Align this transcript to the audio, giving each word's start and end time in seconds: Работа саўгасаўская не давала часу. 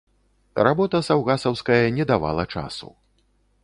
Работа 0.67 1.03
саўгасаўская 1.09 1.81
не 1.99 2.11
давала 2.15 2.51
часу. 2.57 2.95